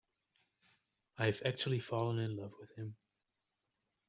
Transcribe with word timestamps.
I've 1.19 1.43
actually 1.45 1.79
fallen 1.79 2.17
in 2.17 2.35
love 2.35 2.53
with 2.59 2.73
him. 2.73 2.95